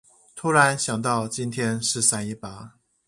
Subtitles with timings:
[0.35, 2.73] 突然想到今天是三一八